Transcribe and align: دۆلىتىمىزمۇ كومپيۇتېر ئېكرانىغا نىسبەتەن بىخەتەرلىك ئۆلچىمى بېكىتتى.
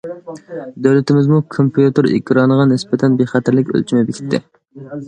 دۆلىتىمىزمۇ 0.87 1.41
كومپيۇتېر 1.57 2.11
ئېكرانىغا 2.15 2.67
نىسبەتەن 2.73 3.21
بىخەتەرلىك 3.21 3.73
ئۆلچىمى 3.77 4.07
بېكىتتى. 4.11 4.47